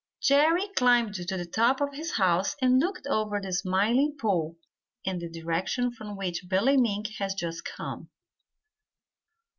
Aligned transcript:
Jerry 0.19 0.67
climbed 0.75 1.13
to 1.27 1.37
the 1.37 1.45
top 1.45 1.79
of 1.79 1.93
his 1.93 2.13
house 2.13 2.55
and 2.59 2.79
looked 2.79 3.05
over 3.05 3.39
the 3.39 3.53
Smiling 3.53 4.15
Pool 4.19 4.57
in 5.05 5.19
the 5.19 5.29
direction 5.29 5.91
from 5.91 6.17
which 6.17 6.47
Billy 6.49 6.75
Mink 6.75 7.05
had 7.19 7.37
just 7.37 7.63
come. 7.63 8.09